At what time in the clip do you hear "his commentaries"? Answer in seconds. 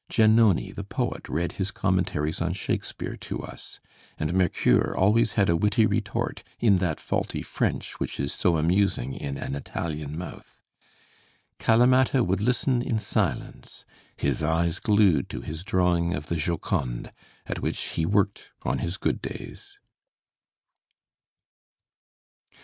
1.51-2.41